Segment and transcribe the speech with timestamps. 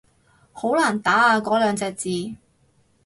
[0.51, 2.09] 好難打啊嗰兩隻字